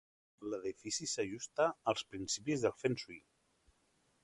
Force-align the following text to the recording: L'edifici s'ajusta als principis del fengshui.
L'edifici 0.53 1.09
s'ajusta 1.11 1.67
als 1.93 2.07
principis 2.15 2.65
del 2.67 2.75
fengshui. 2.85 3.21